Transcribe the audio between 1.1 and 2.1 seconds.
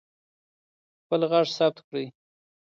غږ ثبت کړئ.